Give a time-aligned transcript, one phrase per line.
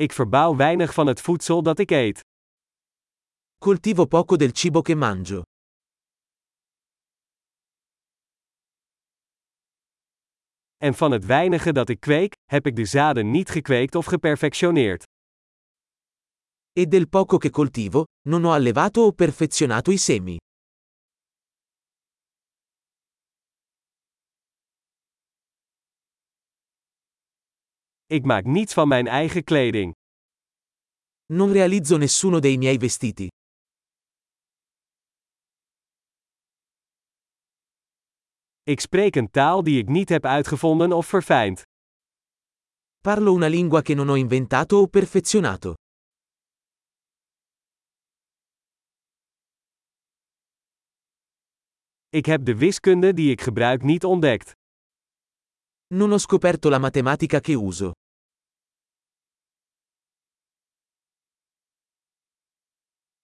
[0.00, 2.20] Ik verbouw weinig van het voedsel dat ik eet.
[3.58, 5.42] Coltivo poco del cibo che mangio.
[10.76, 15.04] En van het weinige dat ik kweek, heb ik de zaden niet gekweekt of geperfectioneerd.
[16.72, 20.36] E del poco che coltivo, non ho allevato o perfezionato i semi.
[28.10, 29.94] Ik maak niets van mijn eigen kleding.
[31.26, 33.28] Non realizzo nessuno dei miei vestiti.
[38.62, 41.62] Ik spreek een taal die ik niet heb uitgevonden of verfijnd.
[42.98, 45.74] Parlo una lingua che non ho inventato o perfezionato.
[52.08, 54.52] Ik heb de wiskunde die ik gebruik niet ontdekt.
[55.86, 57.92] Non ho scoperto la matematica che uso.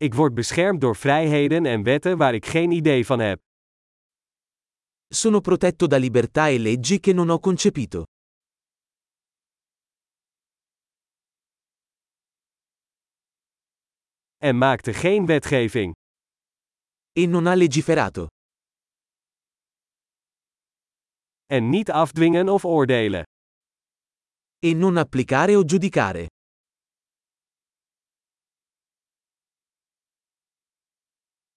[0.00, 3.40] Ik word beschermd door vrijheden en wetten waar ik geen idee van heb.
[5.14, 8.02] Sono protetto da libertà e leggi che non ho concepito.
[14.36, 15.94] En maakte geen wetgeving.
[17.12, 18.26] E non ha legiferato.
[21.46, 23.22] En niet afdwingen of oordelen.
[24.58, 26.26] E non applicare o giudicare.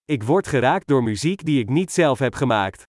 [0.05, 2.83] Ik word geraakt door muziek die ik niet zelf heb gemaakt.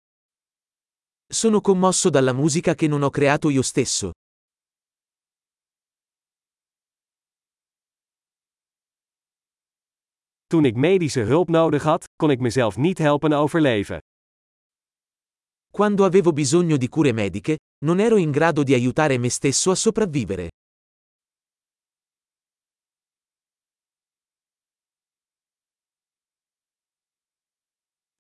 [1.26, 4.10] Sono commosso dalla musica che non ho creato io stesso.
[10.46, 13.98] Toen ik medische hulp nodig had, kon ik mezelf niet helpen overleven.
[15.70, 19.74] Quando avevo bisogno di cure mediche, non ero in grado di aiutare me stesso a
[19.74, 20.48] sopravvivere.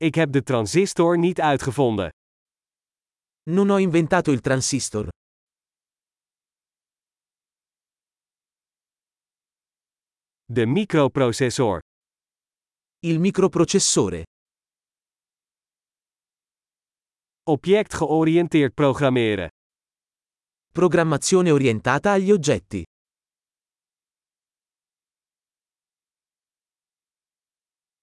[0.00, 2.08] Ik heb de transistor niet uitgevonden.
[3.50, 5.08] Non ho inventato il transistor.
[10.44, 11.80] De microprocessor.
[12.98, 14.22] Il microprocessore.
[17.42, 19.48] Object-georiënteerd programmeren.
[20.72, 22.84] Programmazione orientata agli oggetti.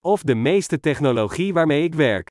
[0.05, 2.29] Of de meeste technologie waarmee ik werk.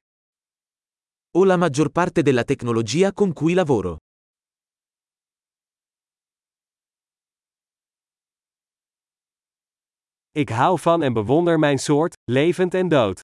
[1.31, 3.97] O la maggior parte della tecnologia con cui lavoro.
[10.31, 13.21] Ik hou van en bewonder mijn soort, levend en dood.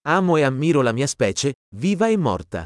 [0.00, 2.64] Amo e ammiro la mia specie, viva e morta.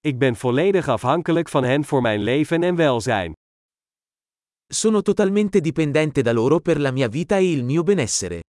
[0.00, 3.32] Ik ben volledig afhankelijk van hen voor mijn leven en welzijn.
[4.72, 8.42] Sono totalmente dipendente da loro per la mia vita e il mio benessere.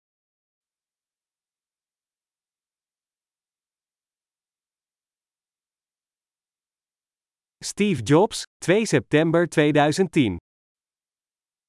[7.64, 10.38] Steve Jobs, 2 september 2010.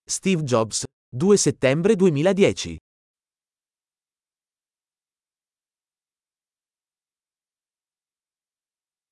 [0.05, 2.77] Steve Jobs, 2 settembre 2010